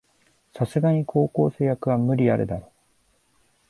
[0.55, 2.71] さすがに高校生役は無理あるだろ